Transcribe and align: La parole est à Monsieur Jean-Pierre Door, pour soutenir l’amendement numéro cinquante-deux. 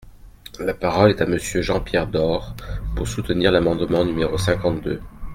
La 0.59 0.73
parole 0.73 1.11
est 1.11 1.21
à 1.21 1.27
Monsieur 1.27 1.61
Jean-Pierre 1.61 2.07
Door, 2.07 2.55
pour 2.95 3.07
soutenir 3.07 3.51
l’amendement 3.51 4.03
numéro 4.03 4.35
cinquante-deux. 4.35 4.99